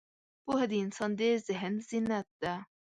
[0.43, 2.53] پوهه د انسان د ذهن زینت ده.